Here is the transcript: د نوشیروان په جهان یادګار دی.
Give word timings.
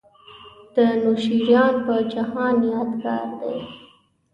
د 0.73 0.75
نوشیروان 1.01 1.73
په 1.85 1.93
جهان 2.11 2.55
یادګار 2.73 3.27
دی. 3.41 3.57